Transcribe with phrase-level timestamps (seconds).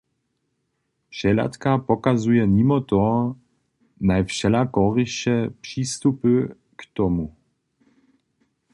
[1.09, 3.35] Přehladka pokazuje nimo toho
[3.99, 7.35] najwšelakoriše přistupy k tomu.